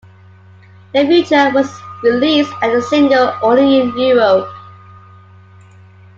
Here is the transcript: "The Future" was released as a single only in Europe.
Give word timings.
"The 0.95 1.05
Future" 1.05 1.51
was 1.53 1.71
released 2.01 2.51
as 2.63 2.73
a 2.73 2.81
single 2.81 3.35
only 3.43 3.81
in 3.81 3.95
Europe. 3.95 4.49